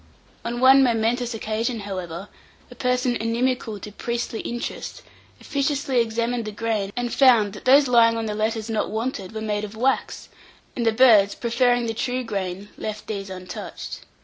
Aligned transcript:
On 0.43 0.59
one 0.59 0.81
momentous 0.81 1.35
occasion, 1.35 1.81
however, 1.81 2.27
a 2.71 2.73
person 2.73 3.15
inimical 3.15 3.79
to 3.79 3.91
priestly 3.91 4.39
interest 4.39 5.03
officiously 5.39 5.99
examined 5.99 6.45
the 6.45 6.51
grain, 6.51 6.91
and 6.95 7.13
found 7.13 7.53
that 7.53 7.65
those 7.65 7.87
lying 7.87 8.17
on 8.17 8.25
the 8.25 8.33
letters 8.33 8.67
not 8.67 8.89
wanted 8.89 9.31
were 9.31 9.41
made 9.41 9.63
of 9.63 9.75
wax, 9.77 10.29
and 10.75 10.87
the 10.87 10.91
birds, 10.91 11.35
preferring 11.35 11.85
the 11.85 11.93
true 11.93 12.23
grain, 12.23 12.69
left 12.79 13.05
these 13.05 13.29
untouched. 13.29 13.99